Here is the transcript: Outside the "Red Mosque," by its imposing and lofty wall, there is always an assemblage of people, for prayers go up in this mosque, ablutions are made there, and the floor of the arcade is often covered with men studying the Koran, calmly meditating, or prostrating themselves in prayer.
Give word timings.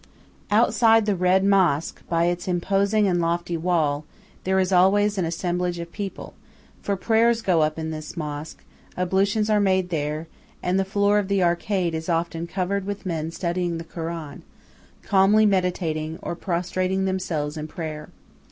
Outside 0.49 1.05
the 1.05 1.15
"Red 1.15 1.43
Mosque," 1.43 2.01
by 2.09 2.25
its 2.25 2.47
imposing 2.47 3.07
and 3.07 3.21
lofty 3.21 3.55
wall, 3.55 4.03
there 4.45 4.59
is 4.59 4.71
always 4.71 5.15
an 5.19 5.25
assemblage 5.25 5.77
of 5.77 5.91
people, 5.91 6.33
for 6.81 6.95
prayers 6.95 7.43
go 7.43 7.61
up 7.61 7.77
in 7.77 7.91
this 7.91 8.17
mosque, 8.17 8.63
ablutions 8.97 9.47
are 9.47 9.59
made 9.59 9.89
there, 9.89 10.25
and 10.63 10.79
the 10.79 10.85
floor 10.85 11.19
of 11.19 11.27
the 11.27 11.43
arcade 11.43 11.93
is 11.93 12.09
often 12.09 12.47
covered 12.47 12.85
with 12.87 13.05
men 13.05 13.29
studying 13.29 13.77
the 13.77 13.83
Koran, 13.83 14.41
calmly 15.03 15.45
meditating, 15.45 16.17
or 16.23 16.35
prostrating 16.35 17.05
themselves 17.05 17.55
in 17.55 17.67
prayer. 17.67 18.09